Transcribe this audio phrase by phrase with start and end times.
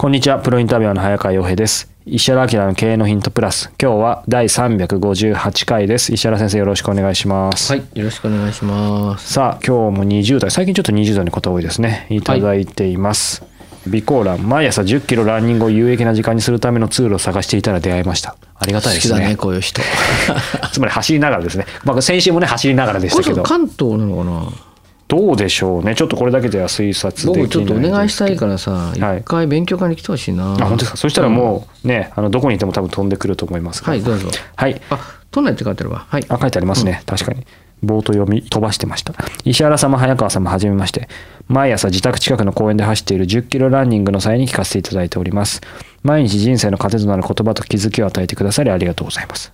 [0.00, 1.92] こんにちは、プロインタビュアーの早川洋平です。
[2.06, 3.70] 石原明の経営のヒントプラス。
[3.78, 6.14] 今日は第358回です。
[6.14, 7.70] 石原先生よろしくお願いします。
[7.70, 9.34] はい、よろしくお願いします。
[9.34, 12.06] さあ、今日も20代、最近ちょっと20代の方多いですね。
[12.08, 13.44] いただいています。
[13.84, 18.36] 備考欄、毎朝10キロランニングを有益な時間にするためのツールを探していたら出会いました。
[18.54, 19.12] ありがたいですね。
[19.12, 19.82] 好きだね、こういう人。
[20.72, 21.66] つまり走りながらですね。
[21.84, 24.69] まあ、先週もね、走りながらでしこれたけど、関東なのかな？
[25.10, 25.94] どうでしょうね。
[25.96, 30.52] ちょっとこれだけでは推察できない僕ちょっとお願いしたいからさ、はい一回勉強会に来てほしいな。
[30.52, 30.96] あ、本当ですか？
[30.96, 34.28] そしたらもうね、あの、どこにいても多分飛んでくると思いますがはい、どうぞ。
[34.56, 34.80] はい。
[34.88, 34.98] あ、
[35.32, 36.06] 都内って書いてあるわ。
[36.08, 36.24] はい。
[36.28, 37.02] あ、書いてありますね。
[37.06, 37.44] 確かに。
[37.84, 39.14] 冒頭読み飛ばしてました。
[39.44, 41.08] 石原様、早川様、はじめまして。
[41.48, 45.60] 毎朝自宅近くの公園で走っている10キロランニングの際に聞かせていただいております。
[46.02, 49.50] 毎日人生の糧となる言葉と気づきを与えてくださりありがとうございます。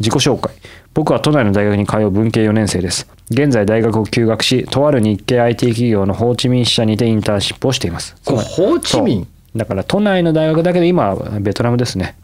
[0.00, 0.52] 自己紹介。
[0.94, 3.08] 僕は都内の大学に通う文系4年生です。
[3.30, 8.16] 現在大学を休学し、とある日系 IT 企業のホーチミン支社にてインターンシップをしています。
[8.24, 9.28] ホーチミン？
[9.54, 12.16] だから都内の大学だけど今はベトナムですね。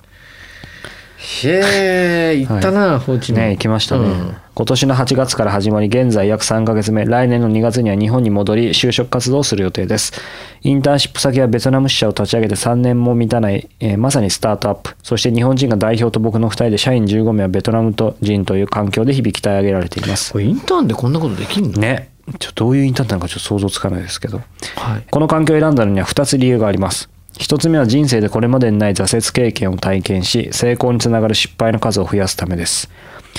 [1.24, 3.40] へえ、行ったな、ホーチミン。
[3.40, 4.36] ね行きましたね、うん。
[4.54, 7.06] 今年の8月から始まり現在約3ヶ月目。
[7.06, 10.12] 来年の2月には日本に戻り就職活動をする予定です。
[10.62, 14.94] インターンシップ先はベトナム支社を立ち上げて3年も満たない、えーまさにスタートアップ。
[15.02, 20.32] そして日本人が代表と僕の2人で社員15名はベトナム人という環境で日々鍛え上げられています。
[20.32, 21.80] これインターンでこんなことできんの？
[21.80, 22.10] ね。
[22.38, 24.42] ちょっとどういうインターンなのかちょっと想像つかないですけど。
[24.76, 25.04] はい。
[25.10, 27.08] この環境を選んだのには2つ理由があります。
[27.38, 32.88] 1つ目は人生でこれまでにない挫折経験を体験し、成功につながる失敗の数を増やすためです。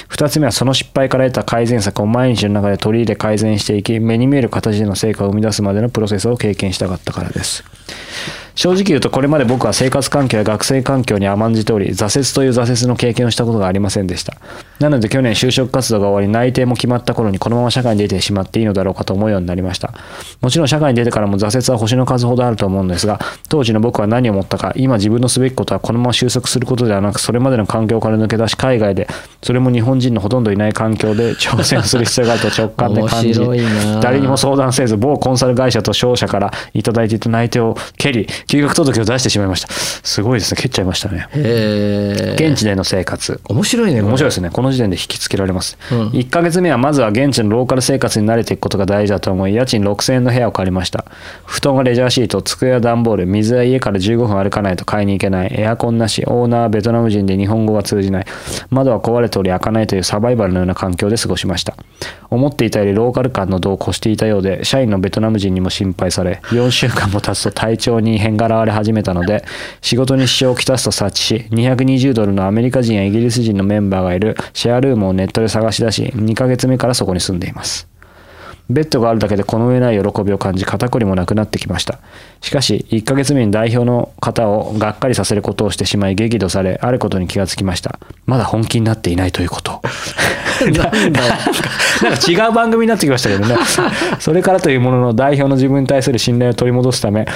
[0.09, 7.63] 2つ目はその失敗から得た改善策を毎日の中で取り入れ改善していき、目に見える形での成果を生み出すまでのプロセスを経験したかったからです。
[8.55, 14.37] 正直言うとこれまで僕は生活環境や学生環境に甘んじており挫折という挫折の経験をしたことがありませんでした
[14.79, 19.93] なので去年就職活動が終わり内定も決まった頃にこのまま社会に出てしまっていいのだろうかと思うようになりました。
[20.41, 23.19] もちろん社会に出てからも挫折は星の数ほどあると思うんですが
[23.49, 29.07] 当時の僕は何を思ったか今自分のすべきことはこのまま収束することではなくそれまでの環境から抜け出し海外で
[29.41, 33.39] それも日本人のほとんどいない環境で挑戦する必要があると 直感で感じ
[34.01, 39.67] 誰にも相談せず某コンサル会社と商社からいただいていた内定を蹴り休学届を出してしまいました。
[39.69, 40.61] すごいですね。
[40.61, 41.27] 蹴っちゃいましたね。
[41.33, 43.39] 現地での生活。
[43.47, 44.49] 面白いね、面白いですね。
[44.49, 46.09] この時点で引きつけられます、うん。
[46.09, 51.05] 1ヶ月目はまずは現地のローカル生活に慣れていくことが大事だと思い家賃6000円の部屋を借りました。
[51.45, 55.53] 布団がレジャーシート机や段ボール水は家から15分歩かないと買いに行けない。
[55.57, 58.25] エアコンなしオーナーはベトナム人で日本語が通じない。
[58.69, 61.75] 窓は壊れており開かないというサバイバルのような環境で過ごしました。
[62.29, 69.45] 思っていたよりローカル感の度を越していたようで社員のベトナム人にも心配され4週間も経つと体調に異変が現れ始めたので
[69.81, 77.89] 仕事に支障をきたすと察知し220ドルのアメリカ人やイギリス人のメンバーがいるシェアルームをネットで探し出し2ヶ月目からそこに住んでいます。
[78.69, 81.99] ベッドがあるだけでこの上ない喜びを感じ肩こりもなくなってきました。
[82.41, 87.99] しかし1ヶ月目に代表の方をがっかりさせることをしてしまい激怒されあることに気がつきました。
[88.25, 89.81] まだ本気になっていないということ。
[90.61, 90.91] なんだよ
[92.01, 93.55] なんか違う番組になってきましたけどね。
[94.19, 97.27] それからというものの代表の自分に対する信頼を取り戻すため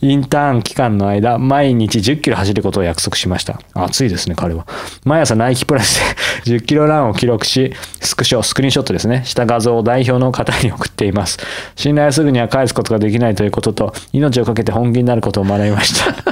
[0.00, 3.60] インターン期間の間毎日1 0キロ走ることを約束しました。
[3.74, 4.66] 熱いですね彼は。
[5.04, 6.00] 毎朝ナイキプラス
[6.44, 9.22] で1 0キロランを記録しスクショスクリーンショットですね。
[9.24, 11.38] した画像を代表の方に送っています。
[11.74, 16.12] 信頼はすぐには返すことができないということと命を懸けて本気になることを学びました。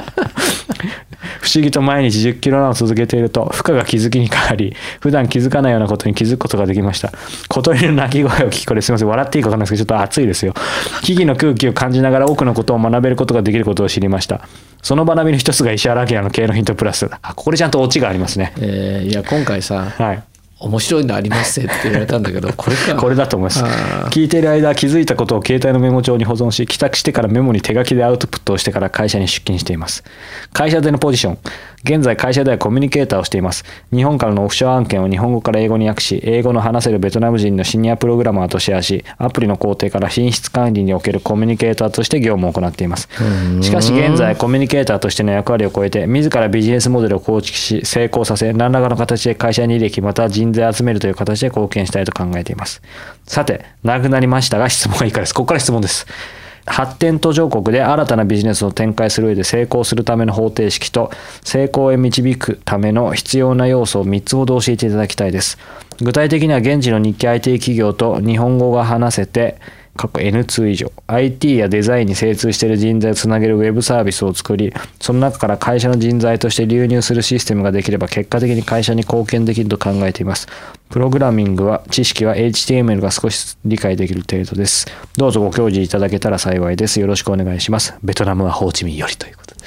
[1.41, 7.11] 不思議と毎日10キロランを続けていると負荷が気づきに変わり普段気づかないようなことに気づくことができました。
[7.49, 9.07] 小鳥の鳴き声を聞きこれすみません。
[9.07, 10.53] 笑っていいか分かんないですけどちょっと暑いですよ。
[11.03, 14.47] 木々の空気を感じながら多くのことを学べることができることを知りました。
[14.81, 17.09] その学びの一つが石原明の経営のヒントプラス。
[17.21, 18.53] あここでちゃんとオチがありますね。
[18.59, 20.23] えーいや、今回さ、はい
[20.57, 22.95] 面白いのありますって言われたんだけど、 これか。
[22.95, 23.63] これだと思います。
[24.09, 30.03] 聞いている間気づいたことを携帯のメモ帳に保存し帰宅してからメモに手書きでアウトプットをしてから会社に出勤しています。
[30.53, 31.37] 会社でのポジション
[31.85, 33.63] 現在会社ではコミュニケーターをしています。
[33.93, 43.07] 日本からのオフショア案件を日本語から英語に訳し英語の話せるベトナム人のシニアプログラマーとシェアしアプリの工程から品質管理におけるコミュニケーターとして業務を行っています。
[43.61, 52.81] しかし現在コミュニケーターとしての役割を超えて自らビジネスモデルを構築し成功させ何らかの形で会社に利益または人材を集めるという形で貢献したいと考えています。
[53.27, 55.35] さて長くなりましたが質問がいいかです。
[55.35, 56.07] ここから質問です
[56.65, 61.11] 発展途上国で新たなビジネスを展開する上で成功するための方程式と
[61.43, 65.57] 成功へ導くための必要な要素を3つほど教えていただきたいです。
[66.01, 69.57] 具体的には現地の日系 IT 企業と日本語が話せて
[69.95, 70.91] 過去 N2 以上。
[71.07, 80.47] IT やデザインに精通している人材をつなげるウェブサービスを作りその中から会社の人材として流入するシステムができれば結果的に会社に貢献できると考えています。
[80.89, 84.87] プログラミングは知識は HTML が少し理解できる程度です。
[85.17, 86.99] どうぞご教示いただけたら幸いです。
[86.99, 87.95] よろしくお願いします。
[88.03, 89.61] ベトナムはホーチミンよりということで。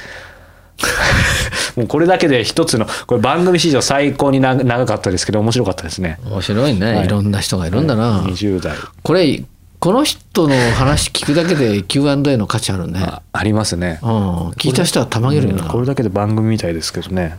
[1.77, 6.19] もうこれだけで一つのこれ番組史上最高に長長かったですけど面白かったですね。
[6.25, 7.07] 面白いね、はい。
[7.07, 8.77] い、ろんな人がいるんだな、20代。
[9.03, 9.43] これ
[9.81, 13.01] この人の話聞くだけで Q&A の価値あるね。
[13.01, 14.01] あありますね。
[14.03, 14.09] うん。
[14.51, 15.71] 聞いた人はたまげるよな、うん。
[15.71, 17.39] これだけで番組みたいですけどね。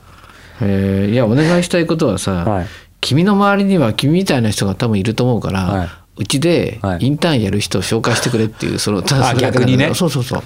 [0.62, 1.12] えー。
[1.12, 2.68] いやお願いしたいことはさ、はい。
[3.02, 5.90] 君の周りには君みたいな人が多分いると思うから、はい。
[6.18, 7.06] うちではい。
[7.06, 9.94] インターンやる人を紹介してくれっていうそのただそれだけなんだけど逆にね。
[9.94, 10.44] そうそうそう、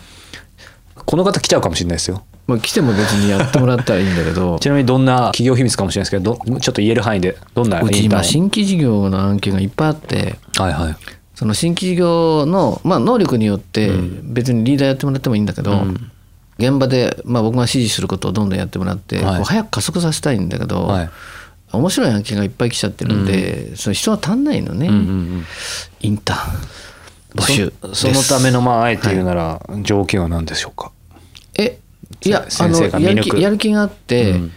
[0.96, 2.24] この方来ちゃうかもしれないですよ。
[2.48, 4.58] まあ、来ても別にやってもらったらいいんだけど。
[4.60, 10.38] ちなみにどんな企業秘密かもしれないですけどどちょっと言える範囲でどんなうち今新規事業の案件がいっぱいあって。
[10.58, 10.96] はいはい
[11.44, 13.92] その新規事業の、まあ、能力によって
[14.24, 15.84] 別にリーダーやってもらってもいいんだけど、
[16.58, 21.10] 現場で、まあ、僕が指示することをどんどんやってもらって、はい早く加速させたいんだけど、はい。
[21.74, 25.04] 面白い案件がいっぱい来ちゃってるんで、その人が足んないのね、うんうんう
[25.40, 25.46] ん。
[26.00, 26.60] インターン。
[27.36, 27.74] 募集。
[27.82, 30.94] そそのためのまああえて言うなら条件は何でしょうか、
[31.58, 31.78] え
[32.24, 33.00] いやあ先の
[33.38, 34.52] やる気があって、うん。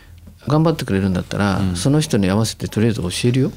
[0.47, 3.53] 頑張ってくれるんだったら、その人に合わせてとりあえず教えるよ、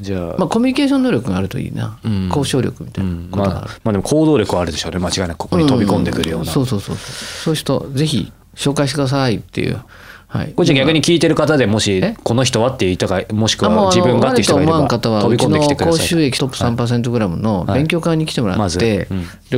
[0.00, 2.28] じゃあ、まあ、コミュニケーション能力があるといいな、うん。
[2.28, 4.98] 交渉力みたいなことがある、まあ、まあでも行動力はあるでしょうね。
[4.98, 5.38] 間違いなく。
[5.38, 7.54] ここに飛び込んでくるような、そうそうそうそう。
[7.54, 7.56] いう。
[7.56, 9.82] 人ぜひ紹介してくださいっていう、
[10.28, 12.16] はい、これじゃあ逆に聞いてる方でもしえ？
[12.22, 16.06] この人はって言ったかもしくは自分がっていう人がいれば飛び込んできてください。
[16.06, 18.84] 収益トップ3%グラムの勉強会に来てもらって、まずうん。
[18.84, 19.06] で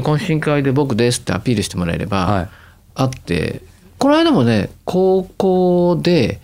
[0.01, 2.49] 懇親会で僕ですってアピールしてもらえれば、はい。
[2.97, 3.63] あって
[3.99, 6.41] この間もね高校で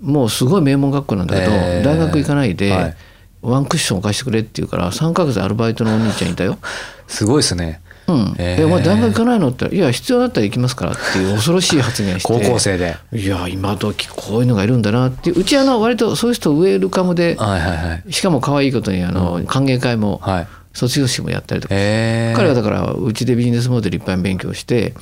[0.00, 2.96] もうすごい名門学校なんだけど、大学行かないで、はい
[3.44, 6.58] ワンクッション貸してくれって言うから3ヶ月アルバイトのお兄ちゃんいたよ。
[7.06, 7.80] すごいですね。
[8.06, 8.56] うん、へー。
[8.56, 12.32] でお前大学行かないのって言ったら「いや必要だったら行きますから」っていう恐ろしい発言して。
[12.32, 12.96] 高校生で。
[13.12, 15.40] いや今時こういうのがいるんだなっていう。
[15.40, 17.36] うちあの割とそういう人ウェルカムで。
[17.38, 18.12] はいはいはい。
[18.12, 20.46] しかも可愛いことにあの歓迎会もはい。
[20.74, 24.92] 卒業式もやったりとか、へえ彼はだからうちでビジネスモデルいっぱい勉強して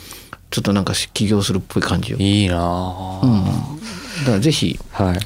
[0.50, 3.20] ちょっとなんか起業するっぽい感じよ、いいなあ。
[3.22, 3.50] うん、だ
[4.26, 4.78] からぜひ。
[4.90, 5.18] はい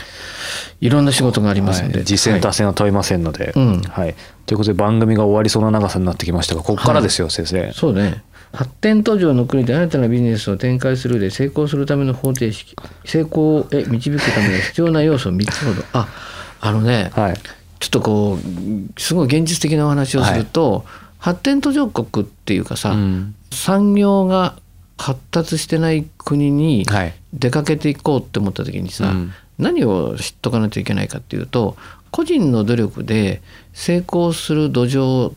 [0.80, 2.04] いろんな仕事がありますので、はい。
[2.04, 3.80] 実践達成は問いませんので、うん。
[3.82, 4.14] はい、
[4.46, 7.72] ということで番組が終わりそうな長さになってきましたがここからですよ、先生。
[7.72, 8.22] そうね。
[8.52, 12.74] 発展途上の国で新たなビジネスを展開するで成功するための方程式
[13.04, 15.82] 成功へ導くための必要な要素を3つほど。
[15.92, 16.08] あ
[16.60, 17.34] あのね、はい。
[17.78, 20.84] ちょっとこうすごい現実的なお話をすると、
[21.18, 23.34] 発展途上国っていうかさ、うん。
[23.52, 24.56] 産業が
[24.96, 27.14] 発達してない国にはい。
[27.34, 31.76] 出かけていこうって思った時にさ、うん何を知っとかないといけないかっていうと
[32.10, 35.34] 個人の努力で成功する土壌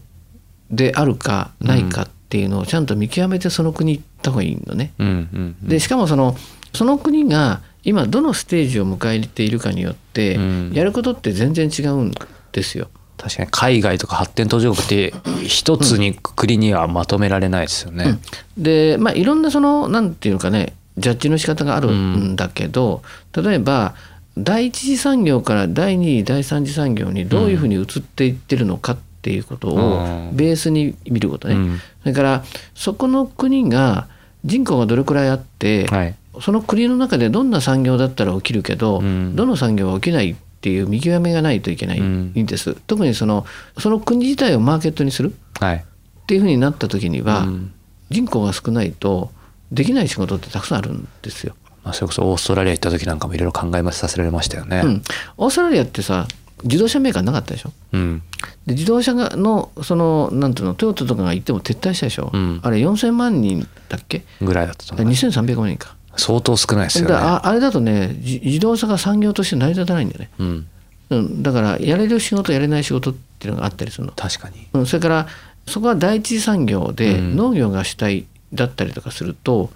[0.72, 4.94] であるかないかっていうのをちゃんと見極めてその国行った方がいいのね。
[5.00, 6.36] うんうんうんでしかもその
[6.74, 12.14] その国が今どのステージを迎えているかによってうんやることって全然違うん
[12.52, 12.90] ですよ。
[13.18, 18.20] 確かに海外とか発展途上国って一つに国にはまとめられないですよね。
[18.58, 23.02] でまあいろんなそのなんていうのかねジャッジの仕方があるんだけど、
[23.36, 23.96] 例えば
[24.44, 30.36] 第一次産業から第二次第三次産業にどういうふうに移っていってるのかっていうことをうん。
[30.36, 31.80] ベースに見ることね、うん。
[32.02, 32.44] それから
[32.74, 34.08] そこの国が
[34.46, 36.16] 人口がどれくらいあって、はい。
[36.42, 39.36] その国の中でどんな産業だったら起きるけど、うん。
[39.36, 43.46] どの産業は起きないっていう見極めがないといけないんです、特にその
[43.78, 45.76] その国自体をマーケットにするはい。
[45.78, 47.72] っていうふうになった時には、うん。
[48.10, 49.32] 人口が少ないと
[49.72, 51.56] できない仕事ってたくさんあるんですよ。
[51.90, 54.82] まあ、それこそオーストラリア行った時なんかもいろいろ考えさせられましたよね。
[54.86, 55.04] うん、
[55.38, 56.28] オーストラリアってさ
[56.64, 57.72] 自動車メーカーなかったでしょ？
[57.94, 58.22] うん。
[58.68, 62.60] で自動車がのそのなんていうのトヨタとかが行っても撤退したでしょ、うん。
[62.62, 64.24] あれ4000万人だっけ？
[64.42, 65.26] ぐらいだったと思います。
[65.26, 67.26] 2300万人か、相当少ないですよだね。
[67.26, 70.68] ああれだとねじ自動車が産業として成り立たないんだよね、うん、
[71.10, 74.68] うん、だからやれる仕事やれない仕事っていうのがあったりするの、確かに。
[74.74, 75.28] うん、それから
[75.66, 77.36] そこは第一次産業でうん。
[77.38, 79.70] 農業が主体だったりとかすると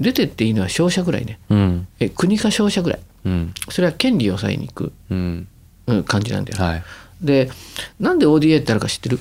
[0.00, 1.38] 出てっていいのは商社ぐらいね。
[1.50, 1.86] うん。
[2.00, 3.00] え国か商社ぐらい。
[3.26, 3.54] うん。
[3.68, 4.92] それは権利を抑えに行く。
[5.10, 5.48] うん。
[5.86, 6.84] うん感じなんだよ、はい。
[7.20, 7.50] で
[7.98, 9.18] なんで ODA ってあるか知ってる、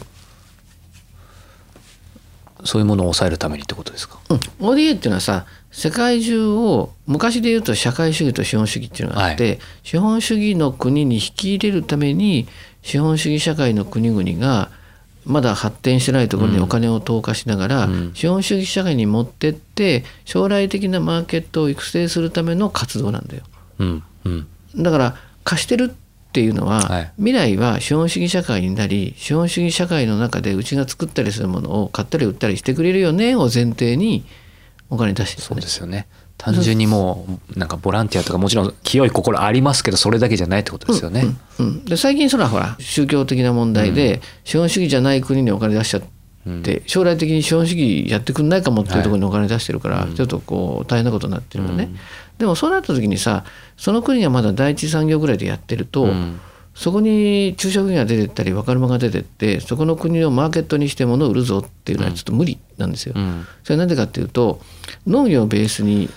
[2.64, 4.20] そういうものを抑えるためにってことですか？
[4.30, 12.48] うん、ODA っていうのはさ世界中を昔で言うと社会主義と資本主義っていうのがあって、資本主義の国に引き入れるために
[12.84, 14.70] 資本主義社会の国々が
[15.30, 18.12] まだ発展してないところにお金を投下しながら、うん。
[18.16, 23.44] 資本主義社会に持ってって将来的なマーケットを育成するための活動なんだよ。
[23.78, 24.04] うん。
[24.26, 24.48] うん。
[24.76, 27.12] だから貸してるっていうのは、はい。
[27.18, 34.26] 未来は資本主義社会になり資本主義社会の中でうちが作ったりするものを買ったり売ったりしてくれるよねを前提に
[34.90, 36.08] お金出してるそうねですよね
[36.40, 41.26] 単純にもうなんかボランティアとかもちろん清い心ありますけどそれだけじゃないってことですよね、
[41.60, 46.02] うん、で最近それはほら宗教的な問題で、資本主義じゃない国にお金出しちゃっ
[46.64, 51.90] て、将来的に資本主義やってくんないかもっていうところにお金出してるから、ちょっとこう大変なことになってるよね、
[52.38, 53.44] でもそうなった時にさ
[53.76, 56.40] その国がまだ第一次産業ぐらいでやってると、ん。
[56.76, 63.16] そこに中小企業が出てったり若者が出てってそこの国をマーケットにして物を売るぞっていうのはちょっと無理なんですよ。
[63.18, 63.46] うん。
[63.64, 64.62] それはなぜかっていうと
[65.06, 66.10] 農業をベースに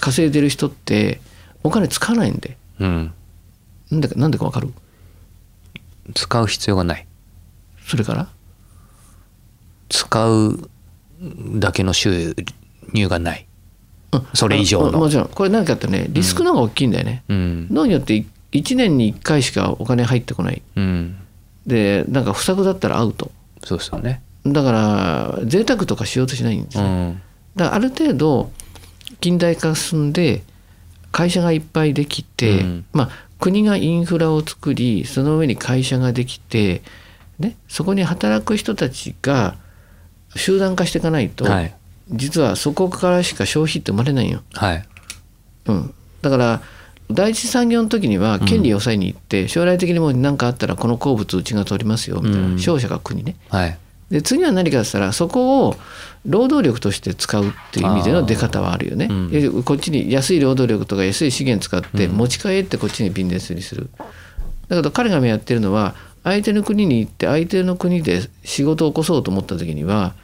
[0.00, 1.20] 稼いでる人って
[1.62, 2.56] お金使わないんで。
[2.78, 3.12] に、うん、
[3.90, 4.72] なんでかなんでか分かる？
[6.14, 7.06] 使う必要がない。
[7.86, 8.28] それから？
[9.88, 10.70] 使う
[11.58, 12.34] だけの収
[12.92, 13.46] 入がない。
[14.12, 14.26] うん。
[14.34, 14.88] それ以上の。
[14.88, 15.28] あもちろん。
[15.28, 17.68] これ何かってねリスクの方が大きいんだよね、うん。
[17.70, 20.62] 農業って1年に1回しかお金入ってこない。
[20.76, 21.16] うん。
[21.66, 23.30] でなんか不作だったらアウト。
[23.64, 24.22] そうですよね。
[24.44, 27.22] だから贅沢とかしようとしないんですね、うん。
[27.56, 28.52] だからある程度
[29.20, 30.42] 近代化が進んで
[31.12, 32.84] 会社がいっぱいできて、うん。
[32.92, 36.82] まあ国がインフラを作りその上に会社ができて、
[37.38, 39.56] ね、そこに働く人たちが
[40.34, 41.74] 集団化していかないと、はい。
[42.10, 44.42] 実はそこからしか消費って生まれないよ。
[44.52, 44.86] はい。
[45.66, 46.62] うん、だから
[47.10, 52.58] 第一次産業の時には権利を抑えに行って、将来的にもう何かあったらこの鉱物うちが取りますよみたいな、うん。
[52.58, 53.36] 商社が国ね。
[53.48, 53.78] はい
[54.10, 55.76] で次は何かっったらそこを
[56.24, 59.08] 労働力として使うっていう意味での出方はあるよね。
[59.10, 63.90] うんでこっちに安い労働力とか安い資源使って持ち帰ってこっちにビジネスにする。
[64.68, 65.94] だけど彼がやってるのは
[66.24, 70.14] 相手の国に行って相手の国で仕事を起こそうと思った時には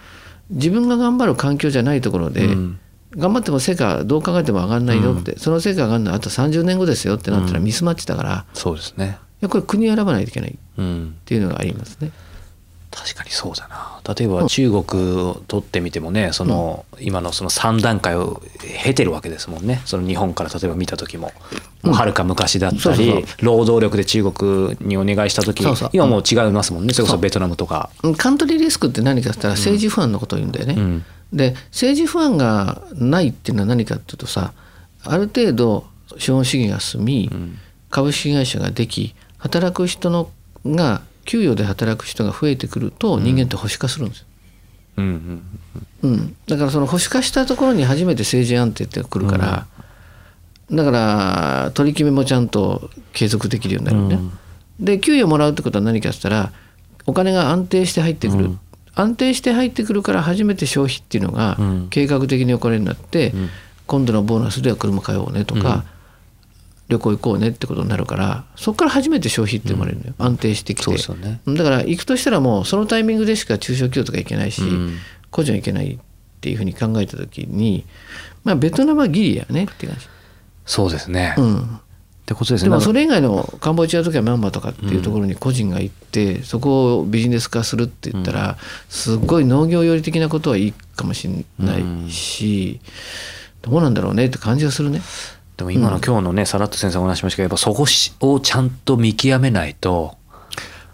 [0.51, 2.79] 自分が頑張る環境じゃないところで、うん
[3.15, 12.11] 頑張っても成果どう考えても上がんないよって、その成果上がるのはあと30年後ですよってなったらミスマッチだから、いそうですねやこれ国選ばないといけないっうんていうのがありますね。
[12.95, 14.01] 確かにそうだな。
[14.15, 18.43] 例えば中国を取ってみてもねその今のその3段階を
[18.85, 19.81] 経てるわけですもんね。
[19.87, 21.33] その日本から例えば見た時も。
[21.83, 26.93] もうはるか昔だったり労働力で中国にお願いした時今もう違いますもんね。
[26.93, 27.91] それこそベトナムとか。
[28.19, 30.75] カントリーリスクって何かって言ったら政治不安のことを言うんだよね。
[30.77, 31.05] うん。
[31.33, 34.53] で政治不安がないっていうのは何かっていうとさ
[35.03, 35.87] ある程度
[36.19, 37.31] 資本主義が進み、
[37.91, 40.31] 株式会社ができ働く人の
[40.67, 44.27] が給与で働く人が増えてくると人間って保守化するんですよ。
[44.99, 45.05] うん
[46.03, 49.67] うんうん、だからその保守化したところに初めて政治安定ってくるから、
[50.71, 54.31] だから取り決めもちゃんと継続できるようになるよね。
[54.81, 56.53] で給与もらうってことは何かっったら
[57.07, 58.59] お金が安定して入ってくる、
[58.95, 61.89] 安定して入ってくるから初めて消費っていうのがうん。
[61.89, 63.33] 計画的にお金になって、
[63.87, 65.85] 今度のボーナスでは車買おうねとか、
[66.89, 70.91] 旅行行こうねってことになるからそこから初めて消費って生まれるのよ、安定してきて。
[70.91, 71.41] ね。
[71.47, 74.99] だから行くとしたらもうそのタイミングでしか中小企業とか行けないし、うん。
[75.31, 75.99] 個人は行けないっ
[76.41, 77.85] ていうふうに考えた時に
[78.45, 80.07] まあベトナムはギリやねって感じ。
[80.67, 81.81] そうですね、っうん。
[82.27, 82.71] てことですね。
[82.71, 88.59] でもそれれ以外のカンボジアとかミャンマーとかっていうところに個人が行ってそこをビジネス化するって言ったら
[88.89, 92.81] すごい農業寄り的なことはいいかもしれないし
[93.63, 95.01] どうなんだろうねって感じがするね。
[95.63, 97.85] でも今の今日のねさらっと先生お話しましたけどやっぱそこ
[98.33, 100.17] をちゃんと見極めないと。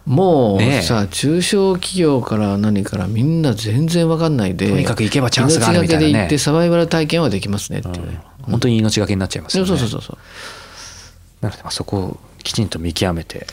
[0.05, 6.09] もうさ、中小企業から何からみんな全然わかんないでとにかく行けばチャンスがあるみたいなね。
[6.09, 8.07] 命がけで行ってサバイバル体験はできますねっていう。
[8.07, 8.21] ね。
[8.43, 10.19] 本当に命がけになっちゃいますそうよねそうそうそう。
[11.43, 13.47] なのでまあそこをきちんと見極めて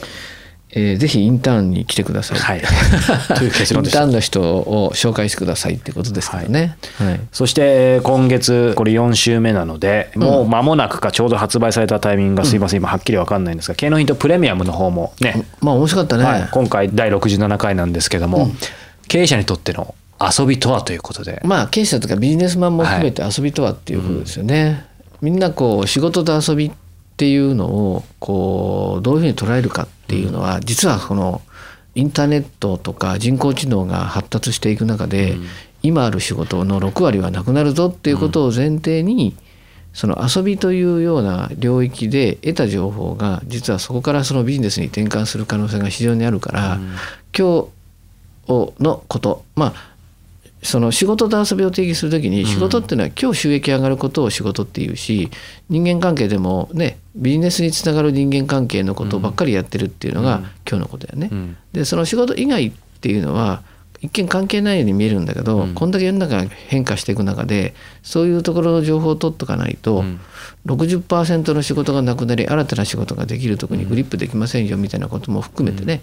[0.78, 2.40] えーぜひインターンに来てください。
[2.40, 2.62] はい。
[3.38, 6.78] という結イ論でしたンターンの人を紹介してくださいってことですからね。
[6.98, 7.20] はい。
[7.32, 12.82] そして今月これ4週目なのでもう間もなくかちょうど発売されたタイミングがすいません。
[12.82, 16.24] 今はっきり分かんないんですが経のヒントプレミアムの方もね、まあ面白かったね。
[16.26, 18.52] はい、今回第67回なんですけども、
[19.08, 24.86] 経営者にとっての遊びとはということで、まあ経営者とかビジネスマンも含めて遊びとはっていうことですよね。
[25.22, 26.85] みんなこう仕事と遊びって
[27.24, 31.42] いうのをこうどういうふうに捉えるかっていうのは、実はこの
[31.96, 35.38] インターネットとか人工知能が発達していく中で、
[35.82, 39.36] 今ある仕事の6割はなくなるぞっていうことを前提に、
[39.94, 46.80] その遊びというような領域で得た情報が実はそこからそのビジネスに転換する可能性が非常にあるから、
[47.38, 47.68] 今
[48.48, 49.95] 日のことまあ
[50.66, 55.30] その仕事と遊びを定義するときに仕事っていうのは今日収益上がることを仕事っていうし
[55.70, 61.56] 人間関係でもねビジネスにつながる人間関係のことばっかりやってるっていうのが今日のことだよね。
[61.72, 63.64] でその仕事以外っていうのは
[64.02, 70.20] 一見関係ないように見えるんだけど、こんだけ世の中が変化していく中でそういうところの情報を取っとかないと、うん、
[70.66, 76.02] 60%の仕事がなくなり新たな仕事ができるとこにグリップできませんよみたいなことも含めてね、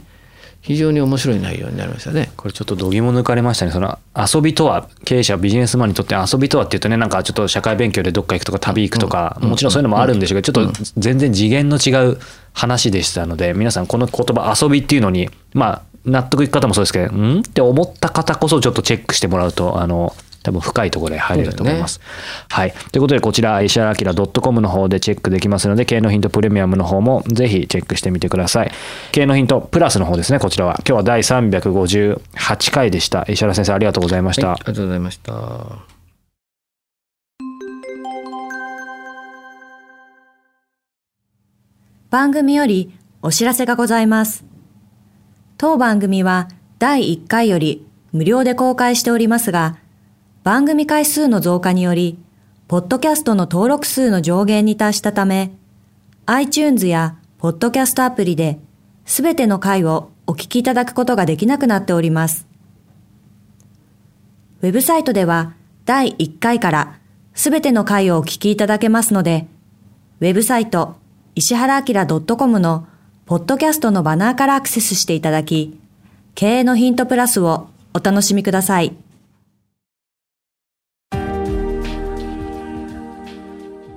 [0.63, 2.31] 非常に面白い内容になりましたね。
[2.37, 3.73] これちょっと度肝抜かれましたね。
[3.73, 12.19] その遊びとは、経営者、ビジネスマンにとって遊びとはっていうとね、なんかちょっと社会勉強でどっか行くとか旅行くとか、もちろんそういうのもあるんでしょうけど、ちょっと全然次元の違う
[12.53, 17.41] 話でしたので、皆さんこの言葉遊びっていうのに、まあ納得いく方もそうですけど、ん？
[17.41, 21.99] って思った方こそちょっとチェックしてもらうと、あの、多分深いところで入れると思います。
[21.99, 22.05] ね、
[22.51, 22.73] はい。
[22.93, 28.73] ということで、こちら、石原明 .com の方でチェックできますので、経営のヒントプレミアムの方もぜひチェックしてみてください。
[29.13, 30.75] 経営のヒントプラスの方ですね、こちらは。
[30.87, 33.25] 今日は第358回でした。
[33.29, 34.49] 石原先生、ありがとうございました。
[34.49, 36.03] はい、ありがとうございました。
[42.11, 44.45] 番組よりお知らせがございます。
[45.57, 49.79] 当番組は第1回より無料で公開しておりますが、
[50.45, 52.19] 番組回数の増加により、
[52.67, 55.53] ポッドキャストの登録数の上限に達したため、
[56.27, 58.59] iTunes やポッドキャストアプリで、
[59.05, 62.49] すべての回をお聞きいただくことができなくなっております。
[64.63, 66.99] ウェブサイトでは、第1回から
[67.35, 69.47] すべての回をお聞きいただけますので、
[70.21, 70.97] ウェブサイト、
[71.37, 72.89] 石原明 .com の
[73.27, 75.79] ポッドキャストのバナーからアクセスしていただき、
[76.35, 78.97] 経営のヒントプラスをお楽しみください。